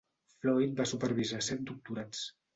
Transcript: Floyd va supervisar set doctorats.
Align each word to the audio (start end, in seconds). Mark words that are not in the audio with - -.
Floyd 0.37 0.73
va 0.79 0.87
supervisar 0.93 1.43
set 1.51 1.63
doctorats. 1.75 2.25